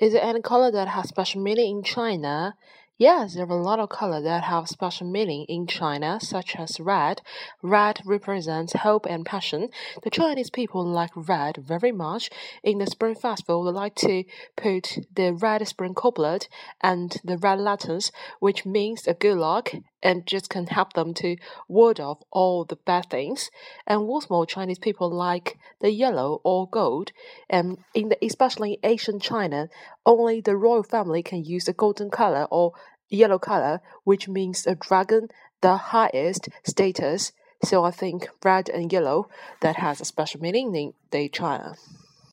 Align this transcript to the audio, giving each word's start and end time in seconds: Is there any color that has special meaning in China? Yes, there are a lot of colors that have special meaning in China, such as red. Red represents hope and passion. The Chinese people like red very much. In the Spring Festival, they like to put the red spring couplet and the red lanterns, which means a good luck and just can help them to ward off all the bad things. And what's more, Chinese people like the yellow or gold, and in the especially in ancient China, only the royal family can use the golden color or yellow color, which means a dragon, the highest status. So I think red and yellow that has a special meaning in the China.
Is 0.00 0.12
there 0.12 0.24
any 0.24 0.42
color 0.42 0.72
that 0.72 0.88
has 0.88 1.08
special 1.08 1.40
meaning 1.40 1.78
in 1.78 1.82
China? 1.84 2.56
Yes, 2.98 3.34
there 3.34 3.46
are 3.46 3.58
a 3.58 3.62
lot 3.62 3.78
of 3.78 3.90
colors 3.90 4.24
that 4.24 4.42
have 4.42 4.68
special 4.68 5.08
meaning 5.08 5.46
in 5.48 5.68
China, 5.68 6.18
such 6.20 6.56
as 6.56 6.80
red. 6.80 7.22
Red 7.62 8.00
represents 8.04 8.72
hope 8.72 9.06
and 9.06 9.24
passion. 9.24 9.68
The 10.02 10.10
Chinese 10.10 10.50
people 10.50 10.84
like 10.84 11.10
red 11.14 11.58
very 11.58 11.92
much. 11.92 12.28
In 12.64 12.78
the 12.78 12.86
Spring 12.86 13.14
Festival, 13.14 13.62
they 13.62 13.70
like 13.70 13.94
to 13.96 14.24
put 14.56 14.98
the 15.14 15.32
red 15.32 15.66
spring 15.68 15.94
couplet 15.94 16.48
and 16.80 17.16
the 17.22 17.38
red 17.38 17.60
lanterns, 17.60 18.10
which 18.40 18.66
means 18.66 19.06
a 19.06 19.14
good 19.14 19.38
luck 19.38 19.72
and 20.04 20.26
just 20.26 20.50
can 20.50 20.66
help 20.66 20.92
them 20.92 21.14
to 21.14 21.36
ward 21.66 21.98
off 21.98 22.18
all 22.30 22.64
the 22.64 22.76
bad 22.76 23.08
things. 23.10 23.50
And 23.86 24.06
what's 24.06 24.28
more, 24.28 24.46
Chinese 24.46 24.78
people 24.78 25.10
like 25.10 25.58
the 25.80 25.90
yellow 25.90 26.40
or 26.44 26.68
gold, 26.68 27.10
and 27.48 27.78
in 27.94 28.10
the 28.10 28.18
especially 28.24 28.74
in 28.74 28.78
ancient 28.84 29.22
China, 29.22 29.68
only 30.04 30.40
the 30.40 30.56
royal 30.56 30.82
family 30.82 31.22
can 31.22 31.42
use 31.42 31.64
the 31.64 31.72
golden 31.72 32.10
color 32.10 32.46
or 32.50 32.72
yellow 33.08 33.38
color, 33.38 33.80
which 34.04 34.28
means 34.28 34.66
a 34.66 34.74
dragon, 34.74 35.28
the 35.62 35.76
highest 35.76 36.48
status. 36.64 37.32
So 37.64 37.82
I 37.82 37.90
think 37.90 38.28
red 38.44 38.68
and 38.68 38.92
yellow 38.92 39.28
that 39.60 39.76
has 39.76 40.00
a 40.00 40.04
special 40.04 40.40
meaning 40.40 40.74
in 40.74 40.92
the 41.10 41.28
China. 41.30 41.76